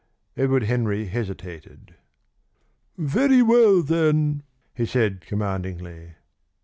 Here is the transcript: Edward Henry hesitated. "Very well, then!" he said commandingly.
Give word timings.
Edward 0.35 0.63
Henry 0.63 1.05
hesitated. 1.05 1.93
"Very 2.97 3.43
well, 3.43 3.83
then!" 3.83 4.41
he 4.73 4.83
said 4.87 5.21
commandingly. 5.21 6.13